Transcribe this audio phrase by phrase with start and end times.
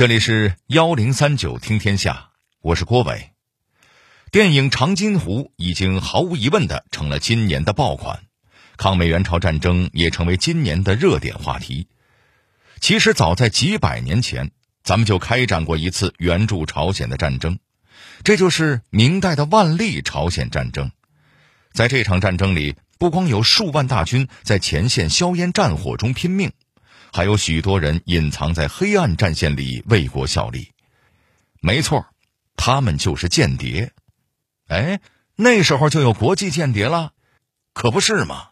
[0.00, 2.30] 这里是幺零三九听天下，
[2.62, 3.32] 我是郭伟。
[4.32, 8.22] 电影《长津湖》已经毫无疑问的成了今年的爆款，
[8.78, 11.86] 抗美援朝战争也成为今年的热点话题。
[12.80, 14.52] 其实早在几百年前，
[14.82, 17.58] 咱们就开展过一次援助朝鲜的战争，
[18.24, 20.92] 这就是明代的万历朝鲜战争。
[21.74, 26.52] 在这场战争里，不光有数万大军在前线硝烟战火中拼命。
[27.12, 30.70] 还有许多人隐藏在黑暗战线里为国效力，
[31.60, 32.06] 没错，
[32.56, 33.92] 他们就是间谍。
[34.68, 35.00] 哎，
[35.34, 37.10] 那时候就有国际间谍了，
[37.74, 38.50] 可不是吗？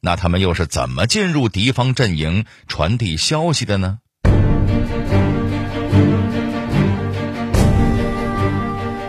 [0.00, 3.98] 那他们又是怎么进入敌方阵营传递消息的呢？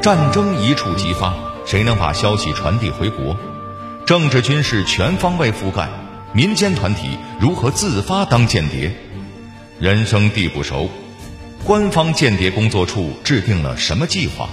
[0.01, 3.37] 战争一触即发，谁能把消息传递回国？
[4.05, 6.04] 政治军事全方位覆盖。
[6.35, 8.91] 民间团体如何自发当间谍？
[9.79, 10.89] 人生地不熟，
[11.63, 14.49] 官方间谍工作处制定了什么计划？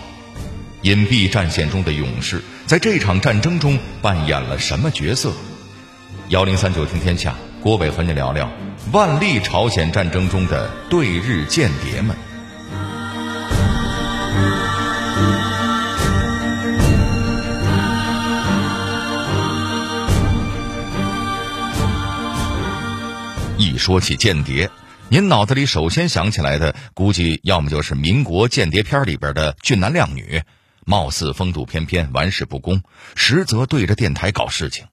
[0.83, 5.33] 隐蔽战线中的勇士在这场战争中扮演了什么角色？
[6.29, 8.49] 幺零三九听天下，郭伟和你聊聊
[8.93, 12.15] 万历朝鲜战争中的对日间谍们。
[23.83, 24.71] 说起间谍，
[25.09, 30.41] 您脑子里首先想起来的，估计要么就是民国间谍片里边的俊男靓女，
[30.87, 32.81] 貌似风度翩翩、玩世不恭，
[33.17, 34.85] 实则对着电台搞事情；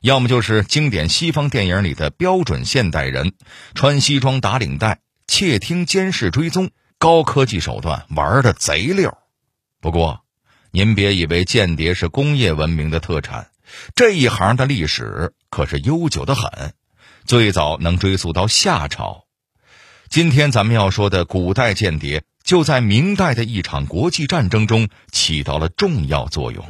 [0.00, 3.32] 要么就是经典西方电影里的标准现代人，
[3.76, 9.16] 穿西装打领带，窃听、监视、追踪，高科技手段玩的贼溜。
[9.80, 10.24] 不过，
[10.72, 13.50] 您别以为间谍是工业文明的特产，
[13.94, 16.74] 这一行的历史可是悠久的很。
[17.26, 19.24] 最早能追溯到夏朝，
[20.08, 26.64] 今天咱们要说的古代间谍，就在明代的一场国际战争中起到了重要作用。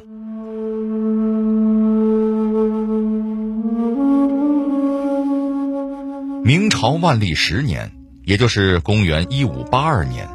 [6.42, 7.92] 明朝万历十年，
[8.24, 10.26] 也就是公元一五八二年，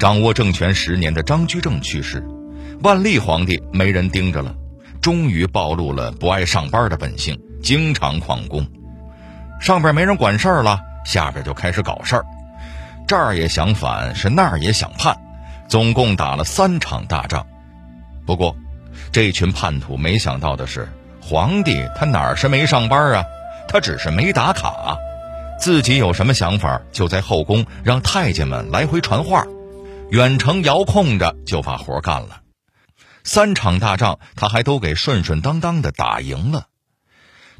[0.00, 2.24] 掌握政权十年的张居正去世，
[2.82, 4.52] 万历皇帝没人盯着了，
[5.00, 8.66] 终于暴露了不爱上班的本性，经常旷工。
[9.60, 12.24] 上边没人管事儿了，下边就开始搞事儿，
[13.06, 15.14] 这儿也想反，是那儿也想叛，
[15.68, 17.46] 总共打了三场大仗。
[18.24, 18.56] 不过，
[19.12, 20.88] 这群叛徒没想到的是，
[21.20, 23.24] 皇帝他哪儿是没上班啊？
[23.68, 24.96] 他只是没打卡，
[25.60, 29.44] 自己有什么想法，就在后宫让太监们来回传话，
[30.10, 32.40] 远程遥控着就把活干了。
[33.24, 36.66] 三场大仗他还都给顺顺当当的打赢了。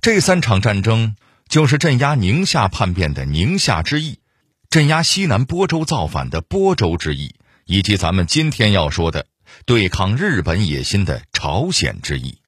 [0.01, 1.15] 这三场战争。
[1.51, 4.21] 就是镇压宁夏叛变的宁夏之役，
[4.69, 7.35] 镇压西南播州造反的播州之役，
[7.65, 9.27] 以及咱们今天要说的
[9.67, 12.39] 对抗日本野心的朝鲜之役。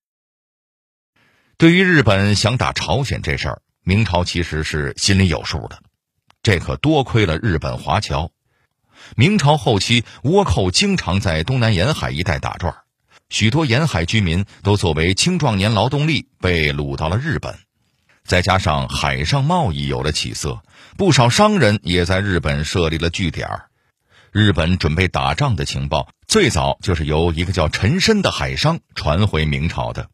[1.58, 5.82] 对于日本想打朝鲜这事儿，明朝其实是心里有数的。
[6.44, 8.30] 这可多亏了日本华侨。
[9.16, 12.76] 明朝后期，倭寇经常在东南沿海一带打转，
[13.30, 17.58] 许多沿海居民都作为青壮年劳动力被掳到了日本。
[18.24, 20.62] 再加上海上贸易有了起色，
[20.96, 23.48] 不少商人也在日本设立了据点
[24.30, 30.08] 日本准备打仗的情报，最早就是由一个叫陈申的海商传回明朝的。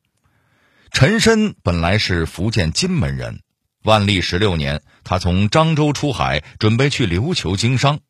[0.90, 3.42] 陈申本来是福建金门人，
[3.84, 8.00] 万历十六年，他从漳州出海，准备去琉球经商，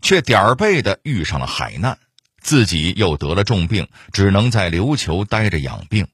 [0.00, 1.98] 却点儿背的遇上了海难，
[2.40, 6.06] 自己又得了重病，只能在琉球待着养病。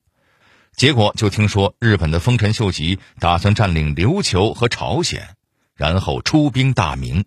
[0.77, 5.28] 结果就听说日本的丰臣秀吉打算占领琉球和朝鲜，
[5.77, 7.25] 然后出兵大明。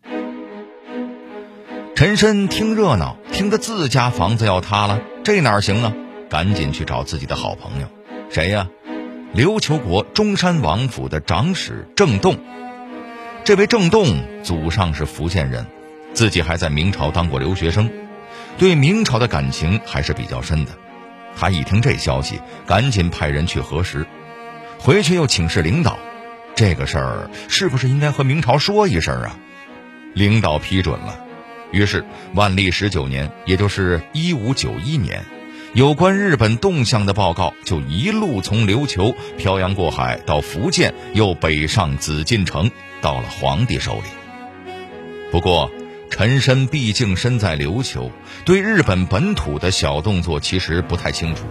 [1.95, 5.93] 陈深听热闹，听得自家房子要塌了，这哪行啊？
[6.29, 7.87] 赶紧去找自己的好朋友，
[8.29, 8.67] 谁呀？
[9.33, 12.37] 琉球国中山王府的长史郑洞。
[13.45, 15.65] 这位郑洞祖上是福建人，
[16.13, 17.89] 自己还在明朝当过留学生，
[18.57, 20.71] 对明朝的感情还是比较深的。
[21.35, 24.05] 他一听这消息，赶紧派人去核实，
[24.79, 25.99] 回去又请示领导，
[26.55, 29.37] 这个事儿是不是应该和明朝说一声啊？
[30.13, 31.19] 领导批准了，
[31.71, 35.25] 于是万历十九年，也就是一五九一年，
[35.73, 42.71] 有关日本动向的报告就一路从琉球漂洋过海到福建，又北上紫禁城，
[43.01, 44.71] 到了皇帝手里。
[45.31, 45.71] 不过。
[46.17, 48.09] 陈深毕竟身在琉球，
[48.45, 51.43] 对日本本土的小动作其实不太清楚。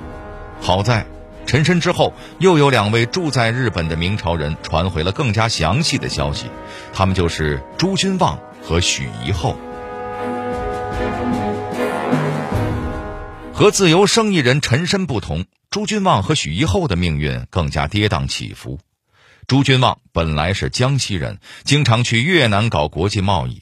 [0.58, 1.04] 好在
[1.44, 6.46] 陈深之后又有两位住在日本的明朝人传回了更加详细的消息，
[6.94, 9.54] 他们就是朱君旺和许仪后。
[13.52, 18.78] 和自由生意人陈深不同，朱君旺和许一厚的命运更加跌宕起伏。
[19.46, 23.60] 朱君旺本来是江西人，经常去越南搞国际贸易，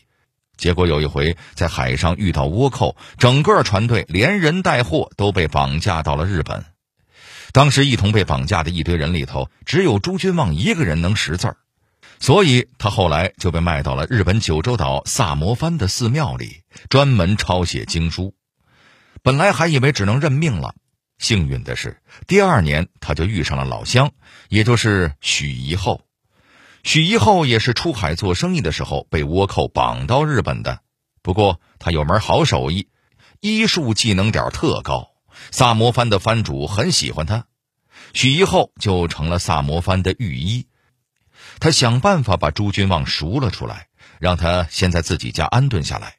[0.63, 6.65] 结果有一回在海上遇到倭寇，整个船队连人带货都被绑架到了日本。
[7.51, 11.57] 当时一同被绑架的一堆人里头，只有朱君旺一个人能识字儿，
[12.21, 18.33] 所以他后来就被卖到了日本九州岛萨摩藩的寺庙里，专门抄写经书。
[19.25, 20.77] 本来还以为只能认命了，
[21.19, 24.13] 幸运的是，第二年他就遇上了老乡，
[24.49, 26.03] 也就是许一厚。
[26.83, 30.81] 许一厚也是出海做生意的时候被倭寇绑到日本的，
[31.23, 32.89] 不过他有门好手艺，
[33.41, 35.11] 医术技能点特高，
[35.51, 37.47] 萨摩藩的藩主很喜欢他，
[38.13, 40.67] 许一厚就成了萨摩藩的御医。
[41.61, 43.87] 他想办法把朱君旺赎了出来，
[44.19, 46.17] 让他先在自己家安顿下来。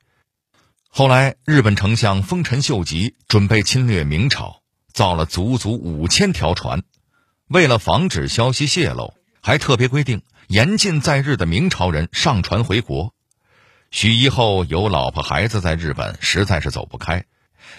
[0.87, 4.61] 后来，日本丞相丰臣秀吉准备侵略明朝，
[4.93, 6.83] 造了足足五千条船。
[7.47, 10.21] 为了防止消息泄露，还特别规定
[10.53, 13.15] 严禁在日的明朝人上船回国。
[13.89, 17.25] 许一厚有老婆孩子在日本，实在是走不开，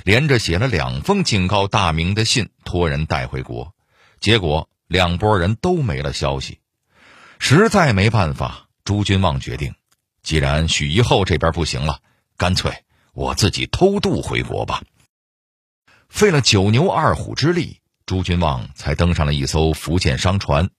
[0.03, 3.73] 连着写了两封警告大明的信，托人带回国。
[4.19, 6.59] 结果两拨人都没了消息，
[7.39, 9.77] 实在没办法，朱君旺决定，
[10.25, 12.01] 既然许一厚这边不行了，
[12.37, 12.83] 干脆。
[13.13, 14.83] 我自己偷渡回国吧。
[16.09, 20.71] 费了九牛二虎之力，朱君旺才登上了一艘福建商船。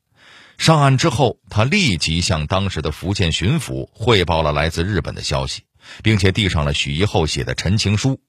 [0.57, 5.63] 上岸之后，他立即向当时的福建巡抚汇报了来自日本的消息，
[6.01, 8.21] 并且递上了许一厚写的陈情书。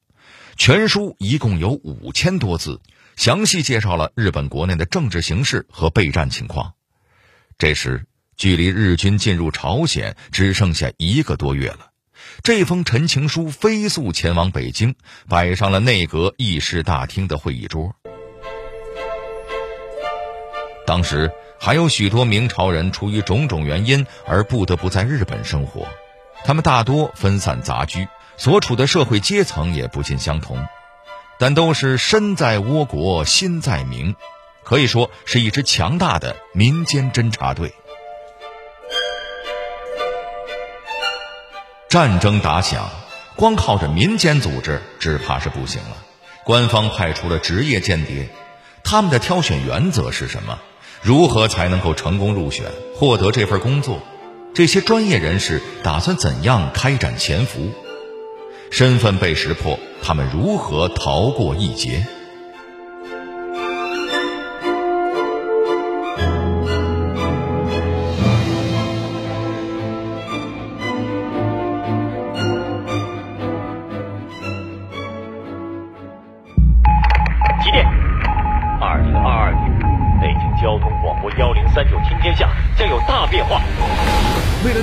[0.57, 2.81] 全书一共有五千多字，
[3.15, 6.73] 详细介绍了日本国内的政治形势和备战情况。
[7.59, 8.07] 这时，
[8.37, 11.91] 距离日军进入朝鲜只剩下一个多月了。
[12.43, 14.95] 这封陈情书飞速前往北京，
[15.29, 17.95] 摆上了内阁议事大厅的会议桌。
[20.87, 25.89] 当时还有许多明朝人出于种种原因而不得不在日本生活，
[26.45, 28.07] 他们大多分散杂居，
[28.37, 30.65] 所处的社会阶层也不尽相同，
[31.39, 34.15] 但都是身在倭国心在明，
[34.63, 37.75] 可以说是一支强大的民间侦察队。
[41.89, 42.91] 战争打响，
[43.35, 45.97] 光靠着民间组织只怕是不行了。
[46.45, 48.29] 官方派出了职业间谍，
[48.85, 50.61] 他们的挑选原则是什么？
[51.03, 54.01] 如何才能够成功入选，获得这份工作？
[54.55, 57.71] 这些专业人士打算怎样开展潜伏？
[58.71, 62.07] 身份被识破，他们如何逃过一劫？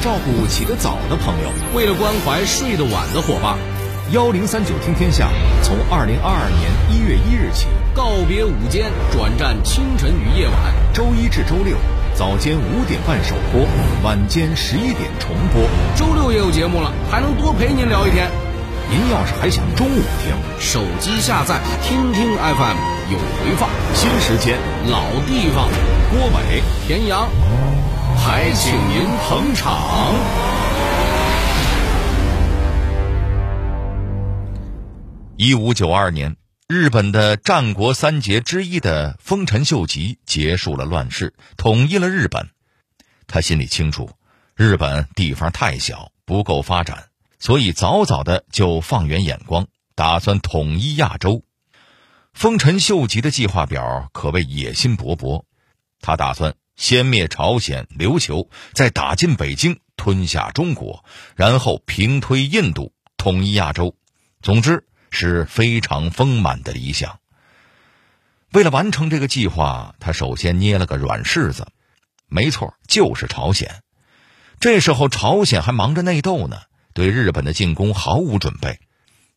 [0.04, 3.58] 照顾起得早的朋友，为了关怀睡得晚的伙伴，
[4.12, 5.30] 幺零三九听天下
[5.62, 10.58] 从二零二二年一月一日起告别午间，转战清晨与夜晚，
[10.94, 11.78] 周一至周六
[12.14, 13.66] 早间五点半首播，
[14.04, 15.64] 晚间十一点重播。
[15.96, 18.30] 周六也有节目了，还能多陪您聊一天。
[18.90, 22.78] 您要是还想中午听，手机下载听听 FM
[23.10, 24.60] 有回放，新时间
[24.92, 25.70] 老地方，
[26.12, 27.30] 郭伟田阳。
[28.26, 30.16] 还请您捧场。
[35.36, 36.38] 一五九二年，
[36.70, 42.48] 日本的战国三杰之一的丰臣秀吉结束了乱世，统一了日本。
[43.28, 44.10] 他心里清楚，
[44.56, 51.44] 日本地方太小，不够发展，所以早早的就放远眼光，打算统一亚洲。
[52.34, 55.44] 丰臣秀吉的计划表可谓野心勃勃，
[56.00, 56.54] 他打算。
[56.76, 63.96] 先灭朝鲜、琉球，再打进北京，吞下中国，然后平推印度，统一亚洲。
[64.42, 67.20] 总之是非常丰满的理想。
[68.52, 71.68] 为了完成这个计划，他首先捏了个软柿子，
[72.28, 73.82] 没错，就是朝鲜。
[74.60, 76.62] 这时候朝鲜还忙着内斗呢，
[76.94, 78.80] 对日本的进攻毫无准备，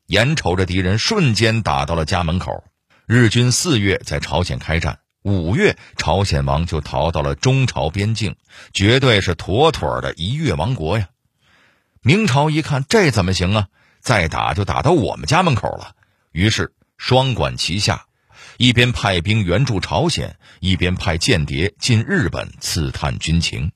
[0.07, 2.65] 眼瞅着敌人瞬间打到了家门口。
[3.07, 4.99] 日军四月在朝鲜开战。
[5.27, 8.37] 五月，朝鲜王就逃到了中朝边境，
[8.73, 11.09] 绝对是妥妥的一越王国呀！
[12.01, 13.67] 明朝一看这怎么行啊？
[13.99, 15.97] 再打就打到我们家门口了。
[16.31, 18.07] 于是双管齐下，
[18.57, 23.73] 一边派兵援助朝鲜，一边派间谍进日本刺探军情。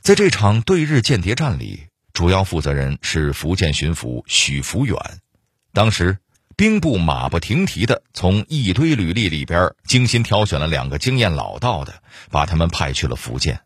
[0.00, 4.96] 在这场对日间谍战里，主要负责人是福建巡抚许福远。
[5.72, 6.18] 当时
[6.58, 13.60] 兵部马不停蹄的从一堆履历里边精心挑选了两个经验老道的，把他们派去了福建。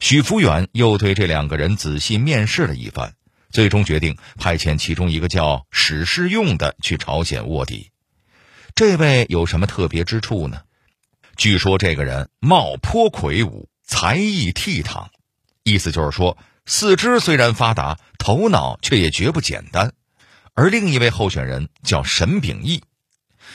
[0.00, 3.12] 许福远又对这两个人仔细面试了一番，
[3.50, 7.92] 最终决定派遣其中一个叫史世用的去朝鲜卧底。
[8.74, 10.62] 这位有什么特别之处呢？
[11.36, 15.06] 据说这个人貌颇魁梧，才艺倜傥，
[15.62, 19.92] 意思就是说，四肢虽然发达，头脑却也绝不简单。
[20.58, 22.82] 而另一位候选人叫沈秉义，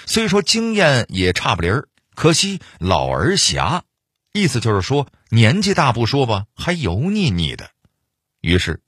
[0.05, 3.83] 虽说经验也差不离儿，可惜老而狭。
[4.31, 7.71] 意思就是说，年纪大不说吧，还油腻腻的。
[8.39, 8.79] 于是，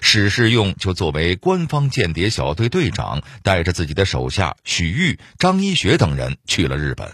[0.00, 7.10] 史世用就作为官方间谍小队队长，带着自己的手下许玉、张一学等人去了日本。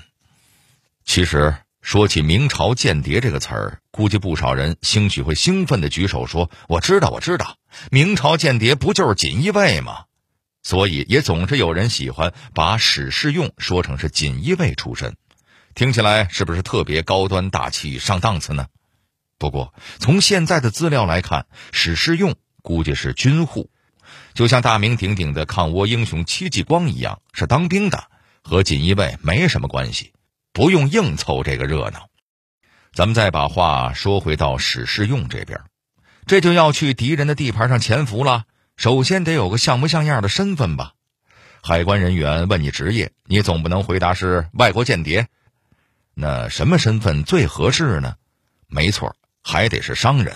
[1.07, 7.57] 其实，说起明朝间谍这个词儿，估计不少人兴许会兴奋的举手说：“我知道，我知道，
[7.91, 10.05] 明朝间谍不就是锦衣卫吗？”
[10.63, 15.17] 所以，也总是有人喜欢把史世用说成是锦衣卫出身。
[15.75, 18.67] 听起来是不是特别高端大气上档次呢？
[19.39, 23.71] 不过从现在的资料来看，史世用估计是军户，
[24.35, 28.11] 就像大名鼎鼎的抗倭英雄戚继光一样，是当兵的，
[28.43, 30.13] 和锦衣卫没什么关系，
[30.53, 32.09] 不用硬凑这个热闹。
[32.93, 35.61] 咱们再把话说回到史世用这边，
[36.27, 38.45] 这就要去敌人的地盘上潜伏了，
[38.81, 40.95] 首先得有个像不像样的身份吧？
[41.63, 45.29] 海关人员问你职业，你总不能回答是外国间谍。
[46.15, 48.15] 那什么身份最合适呢？
[48.69, 50.35] 没错，还得是商人，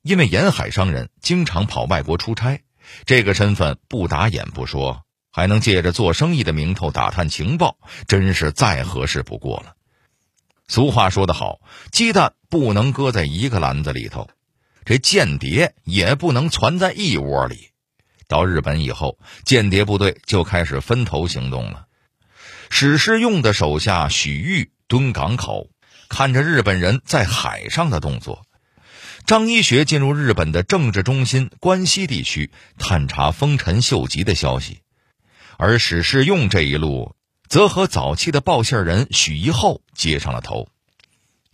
[0.00, 2.62] 因为沿海商人经常跑外国出差，
[3.04, 7.76] 这个身份不打眼不说，还能借着做生意的名头打探情报，
[8.08, 9.74] 真是再合适不过了。
[10.68, 11.60] 俗话说得好，
[11.92, 14.30] 鸡蛋不能搁在一个篮子里头，
[14.86, 17.72] 这间谍也不能攒在一窝里。
[18.34, 21.86] 到日本以后，间谍部队就开始分头行动了。
[22.68, 24.72] 史世用的手下许玉。
[24.86, 25.70] 蹲港口，
[26.08, 28.42] 看着日本人在海上的动作；
[29.24, 34.82] 张一学进入日本的政治中心关西地区，探查丰臣秀吉的消息；
[35.56, 37.16] 而史世用这一路，
[37.48, 40.68] 则和早期的报信人许一厚接上了头。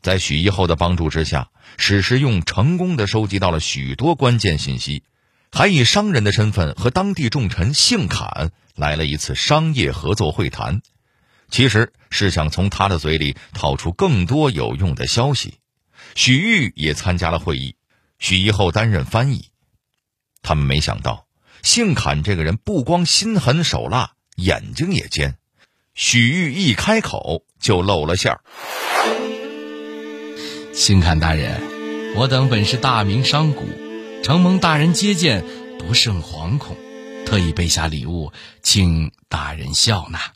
[0.03, 5.05] 在许一厚的帮助之下，史世用成功的收集到了许多关键信息，
[5.53, 10.83] 还以商人的身份和当地重臣姓坎来了一次商业合作会谈。
[11.51, 15.59] 其实是想从他的嘴里套出更多有用的消息。
[16.15, 17.75] 许玉也参加了会议，
[18.19, 19.49] 许一后担任翻译。
[20.43, 21.27] 他们没想到，
[21.63, 25.37] 姓侃这个人不光心狠手辣，眼睛也尖。
[25.95, 28.41] 许玉一开口就露了馅儿。
[30.73, 31.61] 姓侃大人，
[32.17, 33.61] 我等本是大明商贾，
[34.23, 35.45] 承蒙大人接见，
[35.79, 36.77] 不胜惶恐，
[37.27, 40.33] 特意备下礼物，请大人笑纳。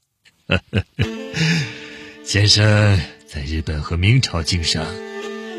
[2.25, 2.99] 先生
[3.29, 4.87] 在日本和明朝经商，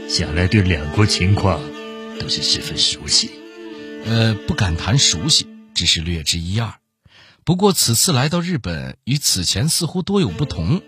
[0.10, 1.62] 想来对两国情况
[2.20, 3.30] 都是十分熟悉。
[4.06, 6.74] 呃，不敢谈熟悉，只是略知一二。
[7.44, 10.82] 不过此次来到日本，与此前似乎多有不同，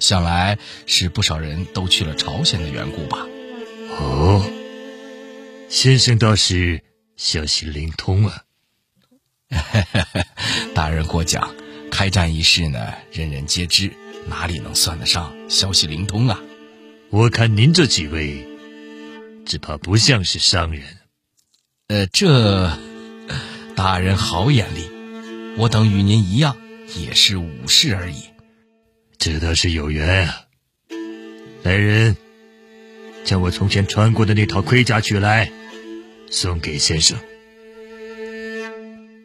[0.00, 3.26] 想来是不少人都去了朝鲜的缘故吧。
[3.98, 4.44] 哦，
[5.72, 6.82] 先生倒是
[7.16, 8.42] 消息灵通啊！
[10.76, 11.54] 大人过奖。
[11.90, 13.90] 开战一事呢，人人皆知，
[14.28, 16.38] 哪里能算得上消息灵通啊？
[17.08, 18.46] 我看您这几位，
[19.46, 20.82] 只怕不像是商人。
[21.88, 22.78] 呃，这
[23.74, 24.90] 大人好眼力，
[25.56, 26.54] 我等与您一样，
[26.98, 28.24] 也是武士而已。
[29.16, 30.44] 这倒是有缘啊！
[31.62, 32.14] 来人，
[33.24, 35.50] 将我从前穿过的那套盔甲取来，
[36.32, 37.18] 送给先生。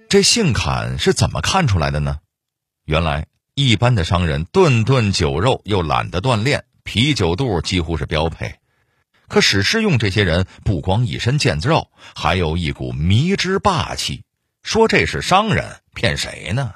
[0.09, 2.19] 这姓坎是怎么看出来的呢？
[2.83, 8.55] 原来，一般的商人顿顿酒肉又懒得锻炼，啤酒肚几乎是标配。
[9.29, 14.23] 可史世用这些人不光一身腱子肉，还有一股迷之霸气。
[14.61, 16.75] 说这是商人，骗谁呢？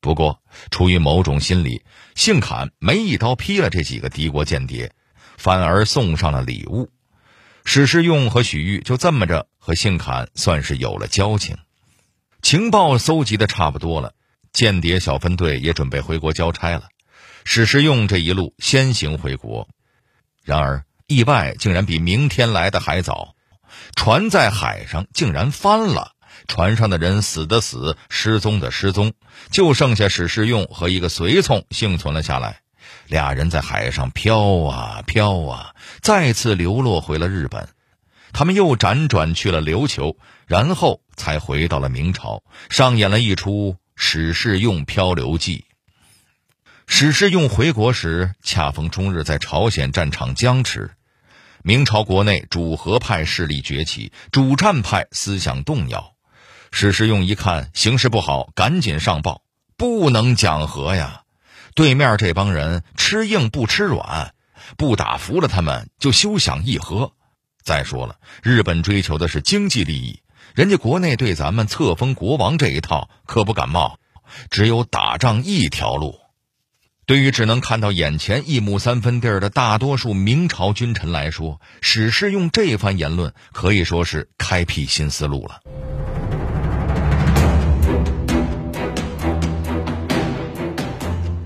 [0.00, 1.82] 不过，出于某种心理，
[2.14, 4.92] 姓坎没一刀劈了这几个敌国间谍，
[5.36, 6.90] 反而送上了礼物。
[7.64, 11.56] 史世用和许玉就这么着和姓侃算是有了交情，
[12.42, 14.12] 情报搜集的差不多了。
[14.52, 16.84] 间谍小分队也准备回国交差了，
[17.44, 19.68] 史世用这一路先行回国，
[20.44, 23.34] 然而意外竟然比明天来的还早，
[23.96, 26.12] 船在海上竟然翻了，
[26.46, 29.14] 船上的人死的死，失踪的失踪，
[29.50, 32.60] 就剩下史世用和一个随从幸存了下来，
[33.06, 37.68] 俩人在海上飘啊飘啊，再次流落回了日本，
[38.32, 45.64] 他们又辗转去了琉球，然后才回到了明朝，上演了一出史世用漂流记。
[46.86, 50.90] 史世用回国时，恰逢中日在朝鲜战场僵持，
[51.62, 56.12] 明朝国内主和派势力崛起，主战派思想动摇。
[56.70, 59.42] 史世用一看形势不好，赶紧上报：
[59.76, 61.23] 不能讲和呀！
[61.74, 64.32] 对面这帮人吃硬不吃软，
[64.76, 67.12] 不打服了他们就休想议和。
[67.62, 70.20] 再说了，日本追求的是经济利益，
[70.54, 73.98] 人家国内对咱们册封国王这一套可不感冒，
[74.50, 76.20] 只有打仗一条路。
[77.06, 85.60] 对于只能看到眼前一亩三分地儿的大多数明朝君臣来说，史氏用这番言论可以说是开辟新思路了。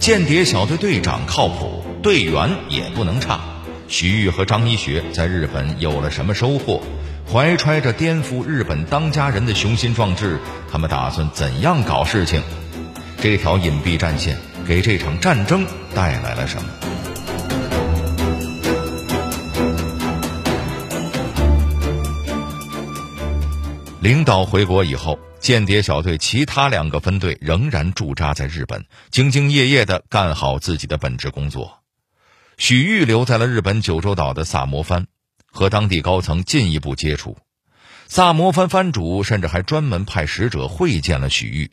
[0.09, 3.39] 间谍小队队长靠谱，队员也不能差。
[3.89, 6.81] 徐玉和张一学在日本有了什么收获？
[7.31, 10.41] 怀揣着颠覆日本当家人的雄心壮志，
[10.73, 12.41] 他们打算怎样搞事情？
[13.21, 16.71] 这条隐蔽战线给这场战争带来了什么？
[24.01, 31.79] 领导回国以后，间谍小队其他两个分队仍然驻扎在日本，兢兢业业地干好自己的本职工作。
[32.57, 35.07] 许玉留在了日本九州岛的萨摩藩，
[35.47, 37.39] 和当地高层进一步接触。
[38.09, 41.71] 萨摩藩藩主甚至还专门派使者会见了许玉，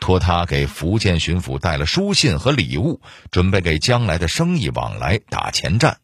[0.00, 5.98] 托他给福建巡抚带了书信和礼物，准备给将来的生意往来打前站。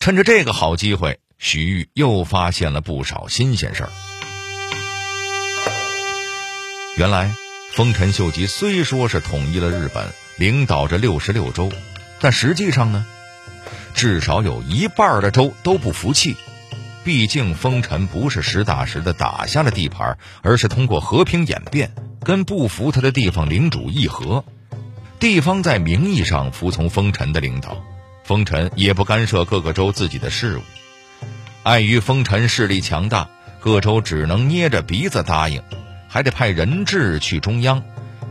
[0.00, 3.90] 趁着这个好机会，许玉又发现了不少新鲜事儿。
[6.98, 7.32] 原来，
[7.70, 11.70] 丰臣秀吉虽说是统一了日本，领导着六十六州，
[12.18, 13.06] 但实际上呢？
[13.94, 16.34] 至少有一半的州都不服气，
[17.04, 21.92] 毕竟丰臣不是实打实的打下了地盘，而是通过和平演变
[22.24, 24.44] 跟不服他的地方领主议和。
[25.20, 27.80] 地方在名义上服从丰臣的领导，
[28.24, 30.62] 丰臣也不干涉各个州自己的事务。
[31.62, 33.30] 碍于丰臣势力强大，
[33.60, 35.62] 各州只能捏着鼻子答应，
[36.08, 37.84] 还得派人质去中央。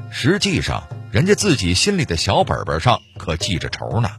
[0.09, 4.09] 实际上，人家自己心里的小本本上可记着仇呢。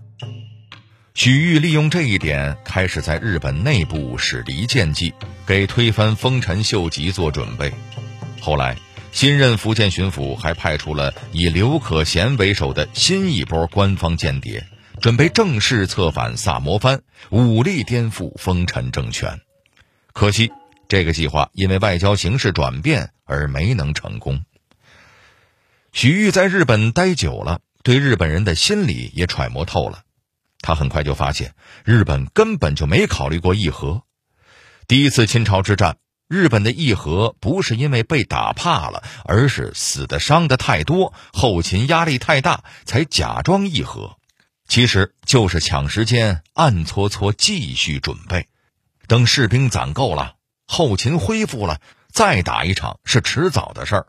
[1.14, 5.12] 许玉利用这一点，开始在日本内部使离间计，
[5.44, 7.72] 给推翻丰臣秀吉做准备。
[8.40, 8.76] 后来，
[9.10, 14.64] 新任福建巡抚还派出了以刘可贤为首的新一波官方间谍，
[15.00, 19.40] 准备正式策反萨摩藩，武力颠覆丰臣政权。
[20.12, 20.52] 可惜，
[20.88, 24.42] 这个计划因为外交形势转变而没能成功。
[25.92, 30.00] 许玉在日本待久了，对日本人的心理也揣摩透了。
[30.60, 34.02] 他很快就发现，日本根本就没考虑过议和。
[34.86, 44.16] 第一次侵朝之战，日本的议和不是因为被打怕了，而是死的伤的太多，后勤压力太大，才假装议和。
[44.66, 48.48] 其实就是抢时间，暗搓搓继续准备，
[49.06, 50.34] 等士兵攒够了，
[50.70, 51.80] 后勤恢复了，
[52.12, 54.06] 再打一场是迟早的事儿。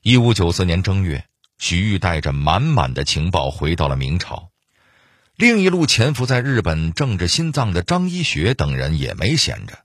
[0.00, 1.26] 一五九四年正月，
[1.58, 4.48] 徐玉带着满满的情报回到了明朝。
[5.36, 9.78] 另一路潜伏在日本政治心脏的张一学等人也没闲着，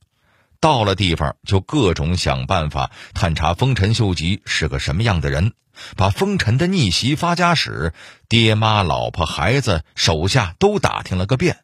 [0.59, 5.53] 到了地方就各种想办法探查丰臣秀吉是个什么样的人，
[5.97, 7.93] 把丰臣的逆袭发家史、
[8.29, 11.59] 爹妈、老婆、孩子、手下都打听了个遍。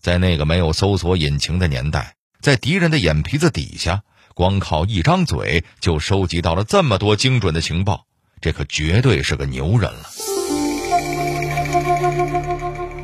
[0.00, 4.02] 在那个没有搜索引擎的年代，在敌人的眼皮子底下，
[4.34, 8.06] 光靠一张嘴就收集到了这么多精准的情报，
[8.40, 10.10] 这可绝对是个牛人了。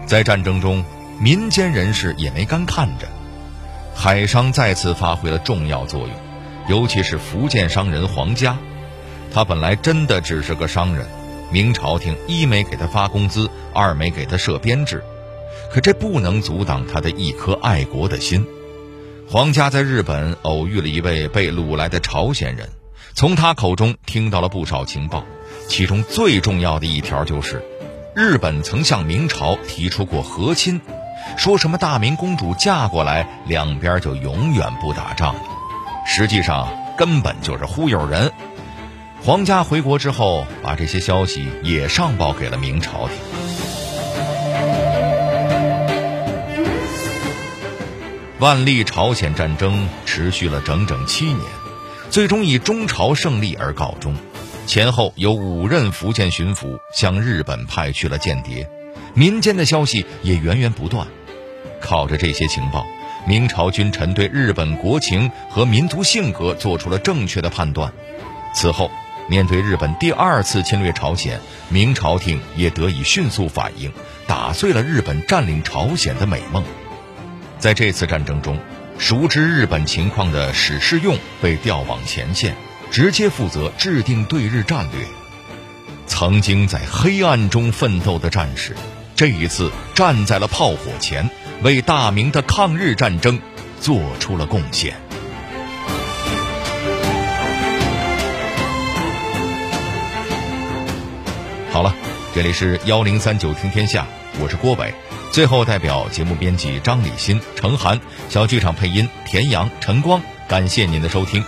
[0.09, 0.85] 在战争中，
[1.21, 3.07] 民间人士也没干看着，
[3.95, 6.11] 海商再次发挥了重要作用，
[6.69, 8.59] 尤其是福建商人黄家，
[9.33, 11.07] 他本来真的只是个商人，
[11.53, 15.05] 明朝廷一没给他发工资，二没给他设编制，
[15.73, 18.45] 可这不能阻挡他的一颗爱国的心。
[19.31, 22.71] 黄家在日本偶遇了一位被掳来的朝鲜人，
[23.13, 25.23] 从他口中听到了不少情报，
[25.69, 27.63] 其中最重要的一条就是。
[28.15, 30.81] 日本曾向明朝提出过和亲，
[31.37, 35.43] 说什么大明公主嫁过来，两边就永远不打仗了。
[36.07, 38.33] 实际上根本就是忽悠人。
[39.21, 43.78] 皇家回国之后，把这些消息也上报给了明朝廷。
[48.41, 51.41] 万历朝鲜战争持续了整整七年，
[52.09, 54.15] 最终以中朝胜利而告终。
[54.65, 58.71] 前后有五任福建巡抚向日本派去了间谍，
[59.13, 61.09] 民间的消息也源源不断。
[61.81, 62.87] 靠着这些情报，
[63.27, 67.93] 明朝君臣对日本国情和民族性格做出了正确的判断。
[68.55, 68.89] 此后，
[69.29, 73.93] 面对日本第二次侵略朝鲜，明朝廷也得以迅速反应，
[74.29, 76.63] 打碎了日本占领朝鲜的美梦。
[77.59, 78.57] 在这次战争中，
[78.99, 82.55] 熟知日本情况的史世用被调往前线，
[82.91, 85.05] 直接负责制定对日战略。
[86.07, 88.77] 曾经在黑暗中奋斗的战士，
[89.17, 91.29] 这一次站在了炮火前，
[91.63, 93.41] 为大明的抗日战争
[93.81, 94.95] 做出了贡献。
[101.73, 101.93] 好了，
[102.33, 104.07] 这里是幺零三九听天下，
[104.41, 104.95] 我是郭伟。
[105.39, 111.45] 最后，代表节目编辑张李欣、程涵，小剧场配音田阳、陈光，感谢您的收听。